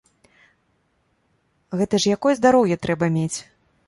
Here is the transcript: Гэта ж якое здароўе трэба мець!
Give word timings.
Гэта 1.81 1.95
ж 2.05 2.13
якое 2.17 2.33
здароўе 2.39 2.75
трэба 2.87 3.11
мець! 3.19 3.39